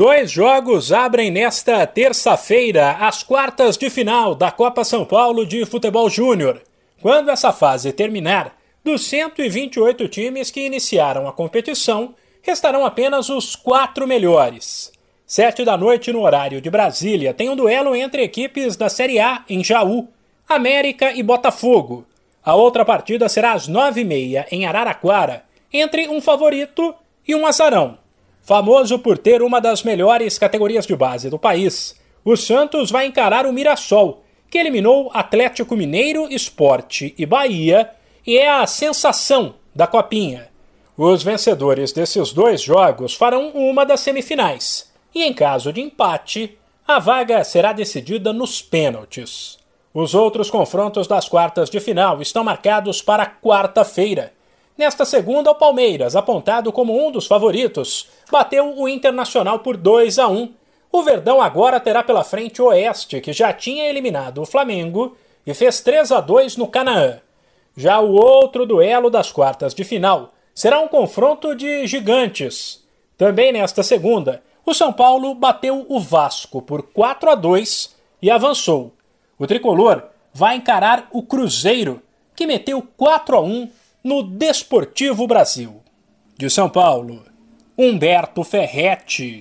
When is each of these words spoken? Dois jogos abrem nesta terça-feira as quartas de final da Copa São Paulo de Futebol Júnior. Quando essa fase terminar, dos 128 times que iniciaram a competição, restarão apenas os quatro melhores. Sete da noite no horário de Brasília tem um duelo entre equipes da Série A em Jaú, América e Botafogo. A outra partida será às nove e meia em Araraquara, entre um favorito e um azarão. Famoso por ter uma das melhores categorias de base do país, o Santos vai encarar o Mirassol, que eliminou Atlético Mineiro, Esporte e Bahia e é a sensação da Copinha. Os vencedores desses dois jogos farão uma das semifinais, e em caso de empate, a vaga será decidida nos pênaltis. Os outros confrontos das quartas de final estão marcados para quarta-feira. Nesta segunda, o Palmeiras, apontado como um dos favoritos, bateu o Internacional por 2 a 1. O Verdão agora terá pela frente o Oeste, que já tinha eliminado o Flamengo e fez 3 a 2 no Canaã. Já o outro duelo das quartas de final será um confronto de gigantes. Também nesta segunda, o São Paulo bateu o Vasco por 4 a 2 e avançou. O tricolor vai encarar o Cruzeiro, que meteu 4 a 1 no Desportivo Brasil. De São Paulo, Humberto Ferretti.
Dois 0.00 0.30
jogos 0.30 0.94
abrem 0.94 1.30
nesta 1.30 1.86
terça-feira 1.86 2.92
as 2.92 3.22
quartas 3.22 3.76
de 3.76 3.90
final 3.90 4.34
da 4.34 4.50
Copa 4.50 4.82
São 4.82 5.04
Paulo 5.04 5.44
de 5.44 5.66
Futebol 5.66 6.08
Júnior. 6.08 6.62
Quando 7.02 7.28
essa 7.28 7.52
fase 7.52 7.92
terminar, 7.92 8.56
dos 8.82 9.04
128 9.04 10.08
times 10.08 10.50
que 10.50 10.64
iniciaram 10.64 11.28
a 11.28 11.34
competição, 11.34 12.14
restarão 12.40 12.86
apenas 12.86 13.28
os 13.28 13.54
quatro 13.54 14.06
melhores. 14.06 14.90
Sete 15.26 15.66
da 15.66 15.76
noite 15.76 16.10
no 16.10 16.22
horário 16.22 16.62
de 16.62 16.70
Brasília 16.70 17.34
tem 17.34 17.50
um 17.50 17.56
duelo 17.56 17.94
entre 17.94 18.22
equipes 18.22 18.76
da 18.76 18.88
Série 18.88 19.20
A 19.20 19.44
em 19.50 19.62
Jaú, 19.62 20.08
América 20.48 21.12
e 21.12 21.22
Botafogo. 21.22 22.06
A 22.42 22.54
outra 22.54 22.86
partida 22.86 23.28
será 23.28 23.52
às 23.52 23.68
nove 23.68 24.00
e 24.00 24.04
meia 24.06 24.46
em 24.50 24.64
Araraquara, 24.64 25.44
entre 25.70 26.08
um 26.08 26.22
favorito 26.22 26.94
e 27.28 27.34
um 27.34 27.46
azarão. 27.46 27.98
Famoso 28.42 28.98
por 28.98 29.18
ter 29.18 29.42
uma 29.42 29.60
das 29.60 29.82
melhores 29.82 30.38
categorias 30.38 30.86
de 30.86 30.96
base 30.96 31.30
do 31.30 31.38
país, 31.38 31.98
o 32.24 32.36
Santos 32.36 32.90
vai 32.90 33.06
encarar 33.06 33.46
o 33.46 33.52
Mirassol, 33.52 34.22
que 34.50 34.58
eliminou 34.58 35.10
Atlético 35.14 35.76
Mineiro, 35.76 36.26
Esporte 36.30 37.14
e 37.16 37.24
Bahia 37.24 37.90
e 38.26 38.36
é 38.36 38.50
a 38.50 38.66
sensação 38.66 39.54
da 39.74 39.86
Copinha. 39.86 40.48
Os 40.96 41.22
vencedores 41.22 41.92
desses 41.92 42.32
dois 42.32 42.60
jogos 42.60 43.14
farão 43.14 43.50
uma 43.50 43.86
das 43.86 44.00
semifinais, 44.00 44.92
e 45.14 45.22
em 45.22 45.32
caso 45.32 45.72
de 45.72 45.80
empate, 45.80 46.58
a 46.86 46.98
vaga 46.98 47.42
será 47.44 47.72
decidida 47.72 48.32
nos 48.32 48.60
pênaltis. 48.60 49.58
Os 49.94 50.14
outros 50.14 50.50
confrontos 50.50 51.06
das 51.06 51.28
quartas 51.28 51.70
de 51.70 51.80
final 51.80 52.20
estão 52.20 52.44
marcados 52.44 53.00
para 53.00 53.26
quarta-feira. 53.26 54.32
Nesta 54.80 55.04
segunda, 55.04 55.50
o 55.50 55.54
Palmeiras, 55.54 56.16
apontado 56.16 56.72
como 56.72 57.06
um 57.06 57.12
dos 57.12 57.26
favoritos, 57.26 58.08
bateu 58.32 58.78
o 58.78 58.88
Internacional 58.88 59.58
por 59.58 59.76
2 59.76 60.18
a 60.18 60.26
1. 60.26 60.54
O 60.90 61.02
Verdão 61.02 61.42
agora 61.42 61.78
terá 61.78 62.02
pela 62.02 62.24
frente 62.24 62.62
o 62.62 62.68
Oeste, 62.68 63.20
que 63.20 63.30
já 63.30 63.52
tinha 63.52 63.90
eliminado 63.90 64.40
o 64.40 64.46
Flamengo 64.46 65.14
e 65.46 65.52
fez 65.52 65.82
3 65.82 66.10
a 66.12 66.20
2 66.22 66.56
no 66.56 66.66
Canaã. 66.66 67.20
Já 67.76 68.00
o 68.00 68.10
outro 68.14 68.64
duelo 68.64 69.10
das 69.10 69.30
quartas 69.30 69.74
de 69.74 69.84
final 69.84 70.32
será 70.54 70.80
um 70.80 70.88
confronto 70.88 71.54
de 71.54 71.86
gigantes. 71.86 72.82
Também 73.18 73.52
nesta 73.52 73.82
segunda, 73.82 74.42
o 74.64 74.72
São 74.72 74.94
Paulo 74.94 75.34
bateu 75.34 75.84
o 75.90 76.00
Vasco 76.00 76.62
por 76.62 76.84
4 76.84 77.32
a 77.32 77.34
2 77.34 77.94
e 78.22 78.30
avançou. 78.30 78.94
O 79.38 79.46
tricolor 79.46 80.04
vai 80.32 80.56
encarar 80.56 81.06
o 81.12 81.22
Cruzeiro, 81.22 82.00
que 82.34 82.46
meteu 82.46 82.82
4 82.96 83.36
a 83.36 83.40
1 83.42 83.68
no 84.02 84.22
Desportivo 84.22 85.26
Brasil. 85.26 85.82
De 86.36 86.48
São 86.48 86.70
Paulo, 86.70 87.22
Humberto 87.76 88.42
Ferretti. 88.42 89.38